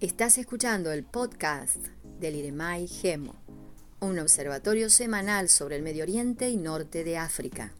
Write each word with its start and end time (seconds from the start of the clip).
Estás 0.00 0.38
escuchando 0.38 0.92
el 0.92 1.04
podcast 1.04 1.76
del 2.20 2.36
IREMAI 2.36 2.86
GEMO, 2.86 3.34
un 4.00 4.18
observatorio 4.18 4.90
semanal 4.90 5.48
sobre 5.48 5.76
el 5.76 5.82
Medio 5.82 6.04
Oriente 6.04 6.48
y 6.50 6.56
Norte 6.56 7.04
de 7.04 7.18
África. 7.18 7.72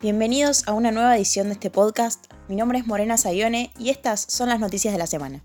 Bienvenidos 0.00 0.66
a 0.68 0.72
una 0.72 0.90
nueva 0.90 1.16
edición 1.16 1.48
de 1.48 1.54
este 1.54 1.70
podcast. 1.70 2.26
Mi 2.48 2.56
nombre 2.56 2.78
es 2.78 2.86
Morena 2.86 3.16
Sayone 3.16 3.72
y 3.78 3.90
estas 3.90 4.20
son 4.20 4.48
las 4.48 4.60
noticias 4.60 4.92
de 4.92 4.98
la 4.98 5.06
semana 5.06 5.42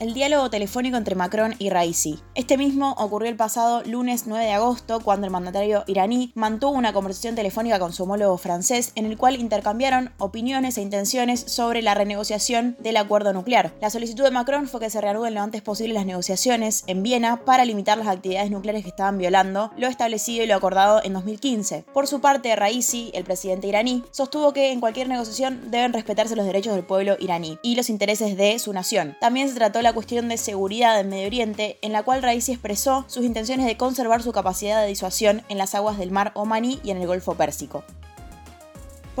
el 0.00 0.14
diálogo 0.14 0.48
telefónico 0.48 0.96
entre 0.96 1.14
Macron 1.14 1.54
y 1.58 1.68
Raisi. 1.68 2.18
Este 2.40 2.56
mismo 2.56 2.92
ocurrió 2.96 3.28
el 3.28 3.36
pasado 3.36 3.82
lunes 3.84 4.22
9 4.26 4.46
de 4.46 4.52
agosto, 4.52 5.00
cuando 5.00 5.26
el 5.26 5.30
mandatario 5.30 5.84
iraní 5.86 6.32
mantuvo 6.34 6.70
una 6.70 6.94
conversación 6.94 7.34
telefónica 7.34 7.78
con 7.78 7.92
su 7.92 8.04
homólogo 8.04 8.38
francés, 8.38 8.92
en 8.94 9.04
el 9.04 9.18
cual 9.18 9.36
intercambiaron 9.36 10.10
opiniones 10.16 10.78
e 10.78 10.80
intenciones 10.80 11.38
sobre 11.40 11.82
la 11.82 11.94
renegociación 11.94 12.78
del 12.80 12.96
acuerdo 12.96 13.34
nuclear. 13.34 13.74
La 13.82 13.90
solicitud 13.90 14.24
de 14.24 14.30
Macron 14.30 14.68
fue 14.68 14.80
que 14.80 14.88
se 14.88 15.02
reanuden 15.02 15.34
lo 15.34 15.42
antes 15.42 15.60
posible 15.60 15.92
las 15.92 16.06
negociaciones 16.06 16.84
en 16.86 17.02
Viena 17.02 17.44
para 17.44 17.66
limitar 17.66 17.98
las 17.98 18.08
actividades 18.08 18.50
nucleares 18.50 18.84
que 18.84 18.88
estaban 18.88 19.18
violando 19.18 19.70
lo 19.76 19.86
establecido 19.86 20.42
y 20.42 20.46
lo 20.46 20.54
acordado 20.54 21.02
en 21.04 21.12
2015. 21.12 21.84
Por 21.92 22.06
su 22.06 22.22
parte, 22.22 22.56
Raisi, 22.56 23.10
el 23.12 23.24
presidente 23.24 23.66
iraní, 23.66 24.02
sostuvo 24.12 24.54
que 24.54 24.72
en 24.72 24.80
cualquier 24.80 25.10
negociación 25.10 25.70
deben 25.70 25.92
respetarse 25.92 26.36
los 26.36 26.46
derechos 26.46 26.74
del 26.74 26.86
pueblo 26.86 27.18
iraní 27.20 27.58
y 27.62 27.76
los 27.76 27.90
intereses 27.90 28.38
de 28.38 28.58
su 28.58 28.72
nación. 28.72 29.14
También 29.20 29.50
se 29.50 29.56
trató 29.56 29.82
la 29.82 29.92
cuestión 29.92 30.30
de 30.30 30.38
seguridad 30.38 30.98
en 30.98 31.10
Medio 31.10 31.26
Oriente, 31.26 31.76
en 31.82 31.92
la 31.92 32.02
cual 32.02 32.29
Raisi 32.30 32.52
expresó 32.52 33.04
sus 33.08 33.24
intenciones 33.24 33.66
de 33.66 33.76
conservar 33.76 34.22
su 34.22 34.30
capacidad 34.30 34.80
de 34.80 34.86
disuasión 34.86 35.42
en 35.48 35.58
las 35.58 35.74
aguas 35.74 35.98
del 35.98 36.12
mar 36.12 36.30
Omaní 36.36 36.78
y 36.84 36.92
en 36.92 36.98
el 36.98 37.08
Golfo 37.08 37.34
Pérsico. 37.34 37.82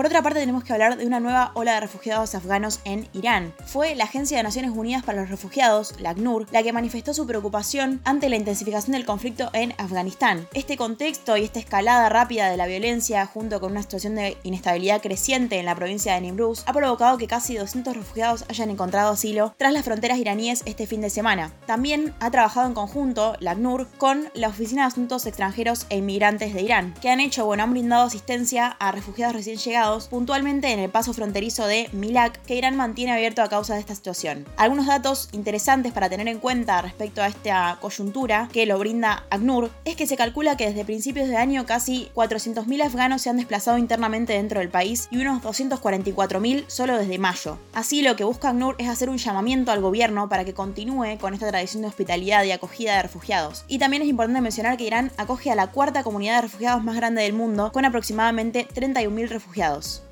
Por 0.00 0.06
otra 0.06 0.22
parte, 0.22 0.40
tenemos 0.40 0.64
que 0.64 0.72
hablar 0.72 0.96
de 0.96 1.06
una 1.06 1.20
nueva 1.20 1.50
ola 1.52 1.74
de 1.74 1.80
refugiados 1.80 2.34
afganos 2.34 2.80
en 2.86 3.06
Irán. 3.12 3.52
Fue 3.66 3.94
la 3.94 4.04
Agencia 4.04 4.38
de 4.38 4.42
Naciones 4.42 4.70
Unidas 4.74 5.04
para 5.04 5.20
los 5.20 5.28
Refugiados, 5.28 6.00
la 6.00 6.08
ACNUR, 6.08 6.46
la 6.52 6.62
que 6.62 6.72
manifestó 6.72 7.12
su 7.12 7.26
preocupación 7.26 8.00
ante 8.04 8.30
la 8.30 8.36
intensificación 8.36 8.92
del 8.92 9.04
conflicto 9.04 9.50
en 9.52 9.74
Afganistán. 9.76 10.48
Este 10.54 10.78
contexto 10.78 11.36
y 11.36 11.44
esta 11.44 11.58
escalada 11.58 12.08
rápida 12.08 12.48
de 12.48 12.56
la 12.56 12.66
violencia, 12.66 13.26
junto 13.26 13.60
con 13.60 13.72
una 13.72 13.82
situación 13.82 14.14
de 14.14 14.38
inestabilidad 14.42 15.02
creciente 15.02 15.58
en 15.58 15.66
la 15.66 15.74
provincia 15.74 16.14
de 16.14 16.22
Nimruz, 16.22 16.62
ha 16.64 16.72
provocado 16.72 17.18
que 17.18 17.26
casi 17.26 17.58
200 17.58 17.94
refugiados 17.94 18.46
hayan 18.48 18.70
encontrado 18.70 19.12
asilo 19.12 19.54
tras 19.58 19.74
las 19.74 19.84
fronteras 19.84 20.16
iraníes 20.16 20.62
este 20.64 20.86
fin 20.86 21.02
de 21.02 21.10
semana. 21.10 21.52
También 21.66 22.14
ha 22.20 22.30
trabajado 22.30 22.66
en 22.66 22.72
conjunto 22.72 23.36
la 23.40 23.50
ACNUR 23.50 23.86
con 23.98 24.30
la 24.32 24.48
Oficina 24.48 24.84
de 24.84 24.88
Asuntos 24.88 25.26
Extranjeros 25.26 25.84
e 25.90 25.98
Inmigrantes 25.98 26.54
de 26.54 26.62
Irán, 26.62 26.94
que 27.02 27.10
han 27.10 27.20
hecho, 27.20 27.44
bueno, 27.44 27.64
han 27.64 27.72
brindado 27.72 28.06
asistencia 28.06 28.68
a 28.80 28.92
refugiados 28.92 29.36
recién 29.36 29.58
llegados 29.58 29.89
puntualmente 29.98 30.72
en 30.72 30.78
el 30.78 30.90
paso 30.90 31.12
fronterizo 31.12 31.66
de 31.66 31.88
Milak, 31.92 32.40
que 32.42 32.54
Irán 32.54 32.76
mantiene 32.76 33.12
abierto 33.12 33.42
a 33.42 33.48
causa 33.48 33.74
de 33.74 33.80
esta 33.80 33.94
situación. 33.94 34.46
Algunos 34.56 34.86
datos 34.86 35.28
interesantes 35.32 35.92
para 35.92 36.08
tener 36.08 36.28
en 36.28 36.38
cuenta 36.38 36.80
respecto 36.80 37.22
a 37.22 37.26
esta 37.26 37.78
coyuntura 37.80 38.48
que 38.52 38.66
lo 38.66 38.78
brinda 38.78 39.24
ACNUR 39.30 39.70
es 39.84 39.96
que 39.96 40.06
se 40.06 40.16
calcula 40.16 40.56
que 40.56 40.68
desde 40.68 40.84
principios 40.84 41.28
de 41.28 41.36
año 41.36 41.66
casi 41.66 42.10
400.000 42.14 42.84
afganos 42.84 43.22
se 43.22 43.30
han 43.30 43.36
desplazado 43.36 43.78
internamente 43.78 44.34
dentro 44.34 44.60
del 44.60 44.68
país 44.68 45.08
y 45.10 45.18
unos 45.18 45.42
244.000 45.42 46.64
solo 46.68 46.96
desde 46.96 47.18
mayo. 47.18 47.58
Así 47.72 48.02
lo 48.02 48.16
que 48.16 48.24
busca 48.24 48.50
ACNUR 48.50 48.76
es 48.78 48.88
hacer 48.88 49.10
un 49.10 49.18
llamamiento 49.18 49.72
al 49.72 49.80
gobierno 49.80 50.28
para 50.28 50.44
que 50.44 50.54
continúe 50.54 51.18
con 51.20 51.34
esta 51.34 51.48
tradición 51.48 51.82
de 51.82 51.88
hospitalidad 51.88 52.44
y 52.44 52.52
acogida 52.52 52.96
de 52.96 53.02
refugiados. 53.02 53.64
Y 53.66 53.78
también 53.78 54.02
es 54.02 54.08
importante 54.08 54.40
mencionar 54.40 54.76
que 54.76 54.84
Irán 54.84 55.10
acoge 55.16 55.50
a 55.50 55.54
la 55.54 55.68
cuarta 55.68 56.02
comunidad 56.02 56.36
de 56.36 56.42
refugiados 56.42 56.84
más 56.84 56.96
grande 56.96 57.22
del 57.22 57.32
mundo 57.32 57.72
con 57.72 57.84
aproximadamente 57.84 58.68
31.000 58.74 59.28
refugiados. 59.28 59.79
house. 59.80 60.09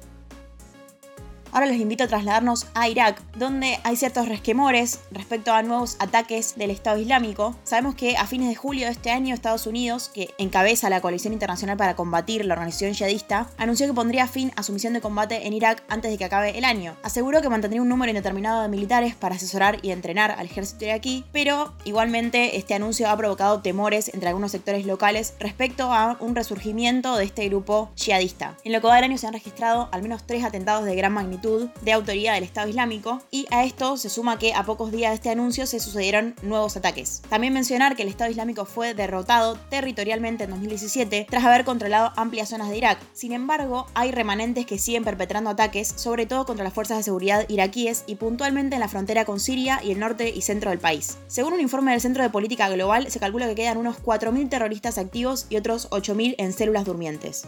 Ahora 1.52 1.66
los 1.66 1.76
invito 1.76 2.04
a 2.04 2.08
trasladarnos 2.08 2.66
a 2.74 2.88
Irak, 2.88 3.20
donde 3.36 3.78
hay 3.84 3.96
ciertos 3.96 4.28
resquemores 4.28 5.00
respecto 5.10 5.52
a 5.52 5.62
nuevos 5.62 5.96
ataques 5.98 6.54
del 6.56 6.70
Estado 6.70 6.98
Islámico. 6.98 7.56
Sabemos 7.64 7.94
que 7.94 8.16
a 8.16 8.26
fines 8.26 8.48
de 8.48 8.54
julio 8.54 8.86
de 8.86 8.92
este 8.92 9.10
año 9.10 9.34
Estados 9.34 9.66
Unidos, 9.66 10.10
que 10.12 10.30
encabeza 10.38 10.90
la 10.90 11.00
coalición 11.00 11.32
internacional 11.32 11.76
para 11.76 11.96
combatir 11.96 12.44
la 12.44 12.54
organización 12.54 12.92
yihadista, 12.92 13.48
anunció 13.56 13.86
que 13.86 13.94
pondría 13.94 14.26
fin 14.26 14.52
a 14.56 14.62
su 14.62 14.72
misión 14.72 14.92
de 14.92 15.00
combate 15.00 15.46
en 15.46 15.52
Irak 15.52 15.82
antes 15.88 16.10
de 16.10 16.18
que 16.18 16.24
acabe 16.24 16.58
el 16.58 16.64
año. 16.64 16.96
Aseguró 17.02 17.40
que 17.40 17.48
mantendría 17.48 17.82
un 17.82 17.88
número 17.88 18.10
indeterminado 18.10 18.62
de 18.62 18.68
militares 18.68 19.14
para 19.14 19.36
asesorar 19.36 19.78
y 19.82 19.90
entrenar 19.90 20.32
al 20.32 20.46
ejército 20.46 20.84
iraquí, 20.84 21.24
pero 21.32 21.74
igualmente 21.84 22.56
este 22.56 22.74
anuncio 22.74 23.08
ha 23.08 23.16
provocado 23.16 23.62
temores 23.62 24.10
entre 24.12 24.28
algunos 24.28 24.52
sectores 24.52 24.84
locales 24.86 25.34
respecto 25.40 25.92
a 25.92 26.16
un 26.20 26.34
resurgimiento 26.34 27.16
de 27.16 27.24
este 27.24 27.48
grupo 27.48 27.90
yihadista. 27.96 28.56
En 28.64 28.72
lo 28.72 28.80
que 28.80 28.86
va 28.86 28.96
del 28.96 29.04
año 29.04 29.18
se 29.18 29.26
han 29.26 29.32
registrado 29.32 29.88
al 29.92 30.02
menos 30.02 30.24
tres 30.26 30.44
atentados 30.44 30.84
de 30.84 30.94
gran 30.94 31.12
magnitud 31.12 31.37
de 31.40 31.92
autoridad 31.92 32.34
del 32.34 32.44
Estado 32.44 32.68
Islámico 32.68 33.22
y 33.30 33.46
a 33.50 33.64
esto 33.64 33.96
se 33.96 34.08
suma 34.08 34.38
que 34.38 34.54
a 34.54 34.64
pocos 34.64 34.90
días 34.90 35.10
de 35.10 35.14
este 35.16 35.30
anuncio 35.30 35.66
se 35.66 35.80
sucedieron 35.80 36.34
nuevos 36.42 36.76
ataques. 36.76 37.22
También 37.28 37.52
mencionar 37.52 37.96
que 37.96 38.02
el 38.02 38.08
Estado 38.08 38.30
Islámico 38.30 38.64
fue 38.64 38.94
derrotado 38.94 39.56
territorialmente 39.70 40.44
en 40.44 40.50
2017 40.50 41.26
tras 41.30 41.44
haber 41.44 41.64
controlado 41.64 42.12
amplias 42.16 42.48
zonas 42.48 42.70
de 42.70 42.78
Irak. 42.78 42.98
Sin 43.12 43.32
embargo, 43.32 43.86
hay 43.94 44.10
remanentes 44.10 44.66
que 44.66 44.78
siguen 44.78 45.04
perpetrando 45.04 45.50
ataques, 45.50 45.88
sobre 45.96 46.26
todo 46.26 46.44
contra 46.44 46.64
las 46.64 46.72
fuerzas 46.72 46.98
de 46.98 47.04
seguridad 47.04 47.48
iraquíes 47.48 48.04
y 48.06 48.16
puntualmente 48.16 48.76
en 48.76 48.80
la 48.80 48.88
frontera 48.88 49.24
con 49.24 49.40
Siria 49.40 49.80
y 49.82 49.92
el 49.92 50.00
norte 50.00 50.32
y 50.34 50.42
centro 50.42 50.70
del 50.70 50.80
país. 50.80 51.18
Según 51.28 51.52
un 51.52 51.60
informe 51.60 51.92
del 51.92 52.00
Centro 52.00 52.22
de 52.22 52.30
Política 52.30 52.68
Global, 52.68 53.10
se 53.10 53.20
calcula 53.20 53.46
que 53.46 53.54
quedan 53.54 53.78
unos 53.78 54.02
4.000 54.02 54.48
terroristas 54.48 54.98
activos 54.98 55.46
y 55.48 55.56
otros 55.56 55.88
8.000 55.90 56.34
en 56.38 56.52
células 56.52 56.84
durmientes. 56.84 57.46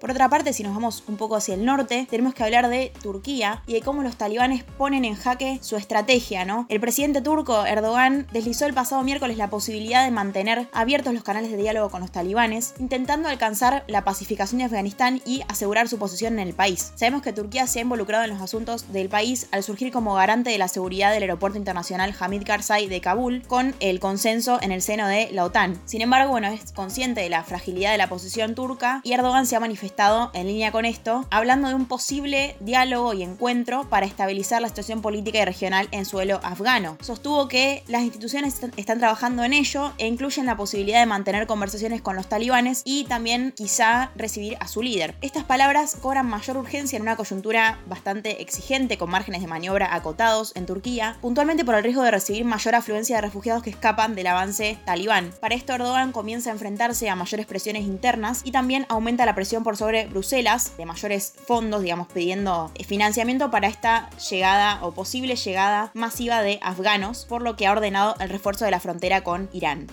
Por 0.00 0.10
otra 0.10 0.30
parte, 0.30 0.54
si 0.54 0.62
nos 0.62 0.74
vamos 0.74 1.04
un 1.08 1.18
poco 1.18 1.36
hacia 1.36 1.52
el 1.52 1.66
norte, 1.66 2.06
tenemos 2.08 2.32
que 2.32 2.42
hablar 2.42 2.70
de 2.70 2.90
Turquía 3.02 3.62
y 3.66 3.74
de 3.74 3.82
cómo 3.82 4.02
los 4.02 4.16
talibanes 4.16 4.64
ponen 4.64 5.04
en 5.04 5.14
jaque 5.14 5.58
su 5.60 5.76
estrategia, 5.76 6.46
¿no? 6.46 6.64
El 6.70 6.80
presidente 6.80 7.20
turco 7.20 7.66
Erdogan 7.66 8.26
deslizó 8.32 8.64
el 8.64 8.72
pasado 8.72 9.02
miércoles 9.02 9.36
la 9.36 9.50
posibilidad 9.50 10.02
de 10.02 10.10
mantener 10.10 10.68
abiertos 10.72 11.12
los 11.12 11.22
canales 11.22 11.50
de 11.50 11.58
diálogo 11.58 11.90
con 11.90 12.00
los 12.00 12.10
talibanes, 12.10 12.72
intentando 12.78 13.28
alcanzar 13.28 13.84
la 13.88 14.02
pacificación 14.02 14.60
de 14.60 14.64
Afganistán 14.64 15.20
y 15.26 15.42
asegurar 15.48 15.86
su 15.86 15.98
posición 15.98 16.38
en 16.38 16.48
el 16.48 16.54
país. 16.54 16.92
Sabemos 16.94 17.20
que 17.20 17.34
Turquía 17.34 17.66
se 17.66 17.80
ha 17.80 17.82
involucrado 17.82 18.24
en 18.24 18.30
los 18.30 18.40
asuntos 18.40 18.90
del 18.94 19.10
país 19.10 19.48
al 19.52 19.62
surgir 19.62 19.92
como 19.92 20.14
garante 20.14 20.48
de 20.48 20.56
la 20.56 20.68
seguridad 20.68 21.12
del 21.12 21.24
aeropuerto 21.24 21.58
internacional 21.58 22.14
Hamid 22.18 22.44
Karzai 22.44 22.86
de 22.86 23.02
Kabul, 23.02 23.42
con 23.46 23.74
el 23.80 24.00
consenso 24.00 24.58
en 24.62 24.72
el 24.72 24.80
seno 24.80 25.06
de 25.06 25.28
la 25.30 25.44
OTAN. 25.44 25.78
Sin 25.84 26.00
embargo, 26.00 26.30
bueno, 26.30 26.48
es 26.48 26.72
consciente 26.72 27.20
de 27.20 27.28
la 27.28 27.44
fragilidad 27.44 27.92
de 27.92 27.98
la 27.98 28.08
posición 28.08 28.54
turca 28.54 29.02
y 29.04 29.12
Erdogan 29.12 29.44
se 29.44 29.56
ha 29.56 29.60
manifestado 29.60 29.89
estado 29.90 30.30
en 30.34 30.46
línea 30.46 30.72
con 30.72 30.84
esto, 30.84 31.26
hablando 31.30 31.68
de 31.68 31.74
un 31.74 31.86
posible 31.86 32.56
diálogo 32.60 33.12
y 33.12 33.22
encuentro 33.22 33.88
para 33.90 34.06
estabilizar 34.06 34.62
la 34.62 34.68
situación 34.68 35.02
política 35.02 35.40
y 35.40 35.44
regional 35.44 35.88
en 35.90 36.06
suelo 36.06 36.40
afgano. 36.42 36.96
Sostuvo 37.00 37.48
que 37.48 37.82
las 37.88 38.02
instituciones 38.02 38.60
están 38.76 38.98
trabajando 38.98 39.42
en 39.44 39.52
ello 39.52 39.92
e 39.98 40.06
incluyen 40.06 40.46
la 40.46 40.56
posibilidad 40.56 41.00
de 41.00 41.06
mantener 41.06 41.46
conversaciones 41.46 42.02
con 42.02 42.16
los 42.16 42.28
talibanes 42.28 42.82
y 42.84 43.04
también 43.04 43.52
quizá 43.56 44.12
recibir 44.14 44.56
a 44.60 44.68
su 44.68 44.82
líder. 44.82 45.16
Estas 45.20 45.44
palabras 45.44 45.96
cobran 46.00 46.26
mayor 46.26 46.56
urgencia 46.56 46.96
en 46.96 47.02
una 47.02 47.16
coyuntura 47.16 47.78
bastante 47.86 48.42
exigente 48.42 48.96
con 48.96 49.10
márgenes 49.10 49.40
de 49.40 49.48
maniobra 49.48 49.94
acotados 49.94 50.52
en 50.54 50.66
Turquía, 50.66 51.16
puntualmente 51.20 51.64
por 51.64 51.74
el 51.74 51.82
riesgo 51.82 52.02
de 52.02 52.12
recibir 52.12 52.44
mayor 52.44 52.76
afluencia 52.76 53.16
de 53.16 53.22
refugiados 53.22 53.62
que 53.62 53.70
escapan 53.70 54.14
del 54.14 54.28
avance 54.28 54.78
talibán. 54.84 55.32
Para 55.40 55.54
esto 55.54 55.72
Erdogan 55.72 56.12
comienza 56.12 56.50
a 56.50 56.52
enfrentarse 56.52 57.08
a 57.08 57.16
mayores 57.16 57.46
presiones 57.46 57.82
internas 57.82 58.42
y 58.44 58.52
también 58.52 58.86
aumenta 58.88 59.26
la 59.26 59.34
presión 59.34 59.64
por 59.64 59.76
sobre 59.80 60.04
Bruselas 60.08 60.76
de 60.76 60.84
mayores 60.84 61.32
fondos, 61.46 61.80
digamos, 61.80 62.06
pidiendo 62.08 62.70
financiamiento 62.86 63.50
para 63.50 63.66
esta 63.66 64.10
llegada 64.28 64.78
o 64.82 64.92
posible 64.92 65.36
llegada 65.36 65.90
masiva 65.94 66.42
de 66.42 66.58
afganos, 66.60 67.24
por 67.24 67.40
lo 67.40 67.56
que 67.56 67.66
ha 67.66 67.72
ordenado 67.72 68.14
el 68.20 68.28
refuerzo 68.28 68.66
de 68.66 68.72
la 68.72 68.80
frontera 68.80 69.24
con 69.24 69.48
Irán 69.54 69.86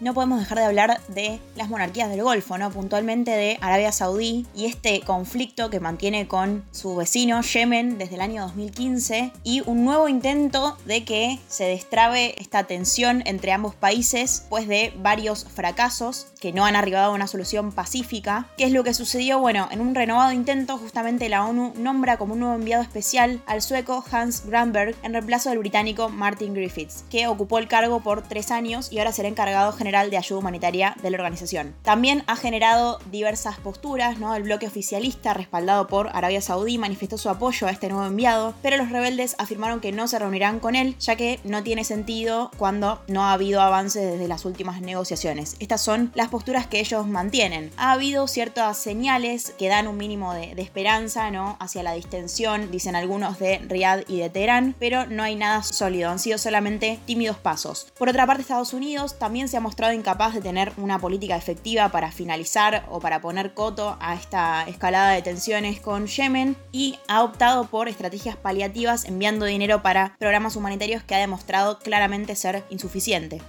no 0.00 0.14
podemos 0.14 0.40
dejar 0.40 0.58
de 0.58 0.64
hablar 0.64 1.00
de 1.08 1.40
las 1.56 1.68
monarquías 1.68 2.10
del 2.10 2.22
Golfo, 2.22 2.58
¿no? 2.58 2.70
Puntualmente 2.70 3.30
de 3.30 3.58
Arabia 3.60 3.92
Saudí 3.92 4.46
y 4.54 4.66
este 4.66 5.00
conflicto 5.00 5.70
que 5.70 5.80
mantiene 5.80 6.26
con 6.28 6.64
su 6.72 6.96
vecino 6.96 7.40
Yemen 7.42 7.98
desde 7.98 8.16
el 8.16 8.20
año 8.20 8.42
2015 8.42 9.32
y 9.42 9.62
un 9.66 9.84
nuevo 9.84 10.08
intento 10.08 10.76
de 10.84 11.04
que 11.04 11.38
se 11.48 11.64
destrabe 11.64 12.40
esta 12.40 12.64
tensión 12.64 13.22
entre 13.26 13.52
ambos 13.52 13.74
países, 13.74 14.46
pues 14.48 14.68
de 14.68 14.92
varios 14.98 15.44
fracasos 15.44 16.26
que 16.40 16.52
no 16.52 16.64
han 16.64 16.76
arribado 16.76 17.12
a 17.12 17.14
una 17.14 17.26
solución 17.26 17.72
pacífica. 17.72 18.48
¿Qué 18.56 18.64
es 18.64 18.72
lo 18.72 18.84
que 18.84 18.94
sucedió? 18.94 19.38
Bueno, 19.38 19.68
en 19.70 19.80
un 19.80 19.94
renovado 19.94 20.32
intento, 20.32 20.76
justamente 20.76 21.28
la 21.28 21.44
ONU 21.46 21.72
nombra 21.76 22.18
como 22.18 22.34
un 22.34 22.40
nuevo 22.40 22.54
enviado 22.54 22.82
especial 22.82 23.40
al 23.46 23.62
sueco 23.62 24.04
Hans 24.10 24.44
Granberg 24.46 24.94
en 25.02 25.12
reemplazo 25.12 25.48
del 25.48 25.58
británico 25.58 26.08
Martin 26.08 26.54
Griffiths, 26.54 27.04
que 27.10 27.26
ocupó 27.26 27.58
el 27.58 27.68
cargo 27.68 28.00
por 28.00 28.22
tres 28.22 28.50
años 28.50 28.92
y 28.92 28.98
ahora 28.98 29.12
será 29.12 29.28
encargado 29.28 29.72
general 29.84 30.08
de 30.08 30.16
ayuda 30.16 30.38
humanitaria 30.38 30.96
de 31.02 31.10
la 31.10 31.18
organización. 31.18 31.74
También 31.82 32.24
ha 32.26 32.36
generado 32.36 32.98
diversas 33.10 33.58
posturas, 33.58 34.18
¿no? 34.18 34.34
El 34.34 34.44
bloque 34.44 34.66
oficialista, 34.66 35.34
respaldado 35.34 35.88
por 35.88 36.08
Arabia 36.16 36.40
Saudí, 36.40 36.78
manifestó 36.78 37.18
su 37.18 37.28
apoyo 37.28 37.66
a 37.66 37.70
este 37.70 37.90
nuevo 37.90 38.06
enviado, 38.06 38.54
pero 38.62 38.78
los 38.78 38.90
rebeldes 38.90 39.36
afirmaron 39.38 39.80
que 39.80 39.92
no 39.92 40.08
se 40.08 40.18
reunirán 40.18 40.58
con 40.58 40.74
él, 40.74 40.96
ya 40.98 41.16
que 41.16 41.38
no 41.44 41.62
tiene 41.62 41.84
sentido 41.84 42.50
cuando 42.56 43.02
no 43.08 43.24
ha 43.24 43.34
habido 43.34 43.60
avances 43.60 44.12
desde 44.12 44.26
las 44.26 44.46
últimas 44.46 44.80
negociaciones. 44.80 45.56
Estas 45.58 45.82
son 45.82 46.12
las 46.14 46.28
posturas 46.28 46.66
que 46.66 46.80
ellos 46.80 47.06
mantienen. 47.06 47.70
Ha 47.76 47.92
habido 47.92 48.26
ciertas 48.26 48.78
señales 48.78 49.52
que 49.58 49.68
dan 49.68 49.86
un 49.86 49.98
mínimo 49.98 50.32
de, 50.32 50.54
esperanza, 50.64 51.30
¿no? 51.30 51.58
Hacia 51.60 51.82
la 51.82 51.92
distensión, 51.92 52.70
dicen 52.70 52.96
algunos 52.96 53.38
de 53.38 53.58
Riyadh 53.58 54.04
y 54.08 54.20
de 54.20 54.30
Teherán, 54.30 54.74
pero 54.78 55.04
no 55.04 55.22
hay 55.22 55.36
nada 55.36 55.62
sólido, 55.62 56.10
han 56.10 56.18
sido 56.18 56.38
solamente 56.38 56.98
tímidos 57.04 57.36
pasos. 57.36 57.92
Por 57.98 58.08
otra 58.08 58.26
parte, 58.26 58.40
Estados 58.40 58.72
Unidos 58.72 59.18
también 59.18 59.48
se 59.48 59.56
ha 59.56 59.60
mostrado 59.60 59.73
incapaz 59.92 60.34
de 60.34 60.40
tener 60.40 60.72
una 60.76 60.98
política 60.98 61.36
efectiva 61.36 61.88
para 61.90 62.12
finalizar 62.12 62.86
o 62.90 63.00
para 63.00 63.20
poner 63.20 63.54
coto 63.54 63.96
a 64.00 64.14
esta 64.14 64.64
escalada 64.68 65.10
de 65.10 65.22
tensiones 65.22 65.80
con 65.80 66.06
Yemen 66.06 66.56
y 66.72 66.98
ha 67.08 67.22
optado 67.22 67.66
por 67.66 67.88
estrategias 67.88 68.36
paliativas 68.36 69.04
enviando 69.04 69.44
dinero 69.44 69.82
para 69.82 70.16
programas 70.18 70.56
humanitarios 70.56 71.02
que 71.02 71.14
ha 71.14 71.18
demostrado 71.18 71.78
claramente 71.78 72.36
ser 72.36 72.64
insuficiente. 72.70 73.42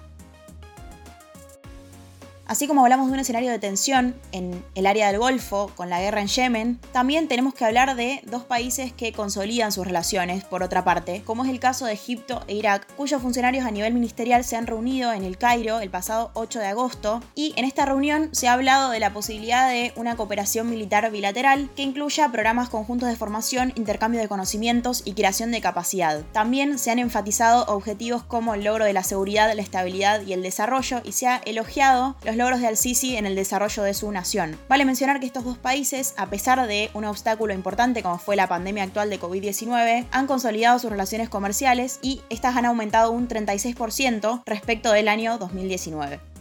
Así 2.47 2.67
como 2.67 2.81
hablamos 2.83 3.07
de 3.07 3.13
un 3.13 3.19
escenario 3.19 3.49
de 3.49 3.57
tensión 3.57 4.15
en 4.31 4.63
el 4.75 4.85
área 4.85 5.07
del 5.07 5.17
Golfo 5.17 5.71
con 5.75 5.89
la 5.89 5.99
guerra 5.99 6.21
en 6.21 6.27
Yemen, 6.27 6.79
también 6.91 7.27
tenemos 7.27 7.55
que 7.55 7.65
hablar 7.65 7.95
de 7.95 8.21
dos 8.25 8.43
países 8.43 8.93
que 8.93 9.13
consolidan 9.13 9.71
sus 9.71 9.87
relaciones, 9.87 10.43
por 10.43 10.61
otra 10.61 10.83
parte, 10.83 11.23
como 11.25 11.43
es 11.43 11.49
el 11.49 11.59
caso 11.59 11.85
de 11.85 11.93
Egipto 11.93 12.43
e 12.47 12.53
Irak, 12.53 12.85
cuyos 12.95 13.21
funcionarios 13.21 13.65
a 13.65 13.71
nivel 13.71 13.93
ministerial 13.93 14.43
se 14.43 14.55
han 14.55 14.67
reunido 14.67 15.11
en 15.11 15.23
el 15.23 15.39
Cairo 15.39 15.79
el 15.79 15.89
pasado 15.89 16.29
8 16.35 16.59
de 16.59 16.67
agosto 16.67 17.21
y 17.33 17.53
en 17.55 17.65
esta 17.65 17.85
reunión 17.85 18.29
se 18.31 18.47
ha 18.47 18.53
hablado 18.53 18.91
de 18.91 18.99
la 18.99 19.11
posibilidad 19.11 19.67
de 19.67 19.91
una 19.95 20.15
cooperación 20.15 20.69
militar 20.69 21.09
bilateral 21.11 21.69
que 21.75 21.81
incluya 21.81 22.31
programas 22.31 22.69
conjuntos 22.69 23.09
de 23.09 23.15
formación, 23.15 23.73
intercambio 23.75 24.21
de 24.21 24.27
conocimientos 24.27 25.01
y 25.03 25.13
creación 25.13 25.51
de 25.51 25.61
capacidad. 25.61 26.23
También 26.31 26.77
se 26.77 26.91
han 26.91 26.99
enfatizado 26.99 27.65
objetivos 27.65 28.23
como 28.23 28.53
el 28.53 28.63
logro 28.63 28.85
de 28.85 28.93
la 28.93 29.03
seguridad, 29.03 29.51
la 29.55 29.61
estabilidad 29.61 30.21
y 30.21 30.33
el 30.33 30.43
desarrollo 30.43 31.01
y 31.03 31.13
se 31.13 31.27
ha 31.27 31.37
elogiado 31.37 32.15
los 32.23 32.34
logros 32.35 32.61
de 32.61 32.67
Al-Sisi 32.67 33.17
en 33.17 33.25
el 33.25 33.35
desarrollo 33.35 33.83
de 33.83 33.93
su 33.93 34.11
nación. 34.11 34.57
Vale 34.69 34.85
mencionar 34.85 35.19
que 35.19 35.25
estos 35.25 35.43
dos 35.43 35.57
países, 35.57 36.13
a 36.17 36.29
pesar 36.29 36.67
de 36.67 36.89
un 36.93 37.05
obstáculo 37.05 37.53
importante 37.53 38.03
como 38.03 38.17
fue 38.17 38.35
la 38.35 38.47
pandemia 38.47 38.83
actual 38.83 39.09
de 39.09 39.19
COVID-19, 39.19 40.05
han 40.11 40.27
consolidado 40.27 40.79
sus 40.79 40.91
relaciones 40.91 41.29
comerciales 41.29 41.99
y 42.01 42.21
estas 42.29 42.55
han 42.55 42.65
aumentado 42.65 43.11
un 43.11 43.27
36% 43.27 44.43
respecto 44.45 44.91
del 44.91 45.07
año 45.07 45.37
2019. 45.37 46.34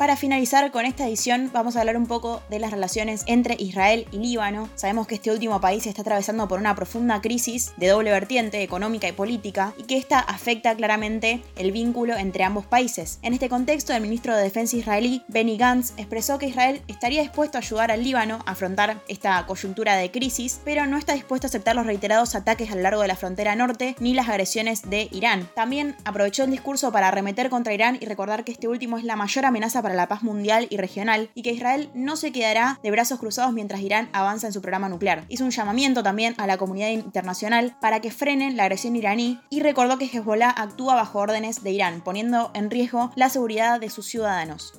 Para 0.00 0.16
finalizar 0.16 0.70
con 0.70 0.86
esta 0.86 1.06
edición 1.06 1.50
vamos 1.52 1.76
a 1.76 1.80
hablar 1.80 1.98
un 1.98 2.06
poco 2.06 2.42
de 2.48 2.58
las 2.58 2.70
relaciones 2.70 3.22
entre 3.26 3.54
Israel 3.58 4.06
y 4.10 4.16
Líbano. 4.16 4.70
Sabemos 4.74 5.06
que 5.06 5.16
este 5.16 5.30
último 5.30 5.60
país 5.60 5.86
está 5.86 6.00
atravesando 6.00 6.48
por 6.48 6.58
una 6.58 6.74
profunda 6.74 7.20
crisis 7.20 7.74
de 7.76 7.88
doble 7.88 8.10
vertiente 8.10 8.62
económica 8.62 9.08
y 9.08 9.12
política 9.12 9.74
y 9.76 9.82
que 9.82 9.98
esta 9.98 10.18
afecta 10.18 10.74
claramente 10.74 11.42
el 11.54 11.70
vínculo 11.70 12.16
entre 12.16 12.44
ambos 12.44 12.64
países. 12.64 13.18
En 13.20 13.34
este 13.34 13.50
contexto, 13.50 13.92
el 13.92 14.00
ministro 14.00 14.34
de 14.34 14.42
Defensa 14.42 14.74
israelí, 14.74 15.22
Benny 15.28 15.58
Gantz, 15.58 15.92
expresó 15.98 16.38
que 16.38 16.46
Israel 16.46 16.80
estaría 16.88 17.20
dispuesto 17.20 17.58
a 17.58 17.60
ayudar 17.60 17.90
al 17.90 18.02
Líbano 18.02 18.38
a 18.46 18.52
afrontar 18.52 19.02
esta 19.06 19.44
coyuntura 19.44 19.96
de 19.96 20.10
crisis, 20.10 20.62
pero 20.64 20.86
no 20.86 20.96
está 20.96 21.12
dispuesto 21.12 21.46
a 21.46 21.50
aceptar 21.50 21.76
los 21.76 21.84
reiterados 21.84 22.34
ataques 22.34 22.72
a 22.72 22.74
lo 22.74 22.80
largo 22.80 23.02
de 23.02 23.08
la 23.08 23.16
frontera 23.16 23.54
norte 23.54 23.96
ni 24.00 24.14
las 24.14 24.30
agresiones 24.30 24.88
de 24.88 25.10
Irán. 25.12 25.50
También 25.54 25.94
aprovechó 26.06 26.44
el 26.44 26.52
discurso 26.52 26.90
para 26.90 27.08
arremeter 27.08 27.50
contra 27.50 27.74
Irán 27.74 27.98
y 28.00 28.06
recordar 28.06 28.44
que 28.44 28.52
este 28.52 28.66
último 28.66 28.96
es 28.96 29.04
la 29.04 29.16
mayor 29.16 29.44
amenaza 29.44 29.82
para 29.82 29.89
la 29.94 30.08
paz 30.08 30.22
mundial 30.22 30.66
y 30.70 30.76
regional 30.76 31.30
y 31.34 31.42
que 31.42 31.52
Israel 31.52 31.90
no 31.94 32.16
se 32.16 32.32
quedará 32.32 32.78
de 32.82 32.90
brazos 32.90 33.18
cruzados 33.18 33.52
mientras 33.52 33.80
Irán 33.80 34.08
avanza 34.12 34.46
en 34.46 34.52
su 34.52 34.60
programa 34.60 34.88
nuclear. 34.88 35.24
Hizo 35.28 35.44
un 35.44 35.50
llamamiento 35.50 36.02
también 36.02 36.34
a 36.38 36.46
la 36.46 36.58
comunidad 36.58 36.90
internacional 36.90 37.76
para 37.80 38.00
que 38.00 38.10
frenen 38.10 38.56
la 38.56 38.64
agresión 38.64 38.96
iraní 38.96 39.40
y 39.50 39.60
recordó 39.60 39.98
que 39.98 40.06
Hezbollah 40.06 40.50
actúa 40.50 40.94
bajo 40.94 41.18
órdenes 41.18 41.62
de 41.62 41.70
Irán, 41.70 42.02
poniendo 42.02 42.50
en 42.54 42.70
riesgo 42.70 43.12
la 43.16 43.28
seguridad 43.28 43.80
de 43.80 43.90
sus 43.90 44.06
ciudadanos. 44.06 44.74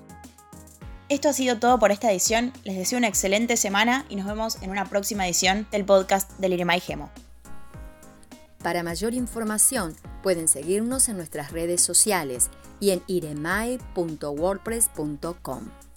Esto 1.09 1.27
ha 1.27 1.33
sido 1.33 1.59
todo 1.59 1.77
por 1.77 1.91
esta 1.91 2.09
edición. 2.09 2.53
Les 2.63 2.77
deseo 2.77 2.97
una 2.97 3.09
excelente 3.09 3.57
semana 3.57 4.05
y 4.07 4.15
nos 4.15 4.25
vemos 4.25 4.61
en 4.61 4.69
una 4.69 4.85
próxima 4.85 5.25
edición 5.25 5.67
del 5.69 5.83
podcast 5.83 6.31
del 6.39 6.53
Iremai 6.53 6.79
Gemo. 6.79 7.09
Para 8.63 8.83
mayor 8.83 9.13
información 9.13 9.93
pueden 10.21 10.47
seguirnos 10.47 11.09
en 11.09 11.17
nuestras 11.17 11.51
redes 11.51 11.81
sociales 11.81 12.49
y 12.79 12.91
en 12.91 13.03
iremai.wordpress.com. 13.07 15.90